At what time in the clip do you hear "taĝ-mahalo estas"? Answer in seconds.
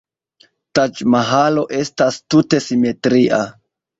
0.77-2.17